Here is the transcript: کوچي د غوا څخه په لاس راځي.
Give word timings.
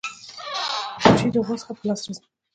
کوچي 1.03 1.27
د 1.33 1.37
غوا 1.45 1.55
څخه 1.61 1.73
په 1.77 1.83
لاس 1.89 2.01
راځي. 2.07 2.23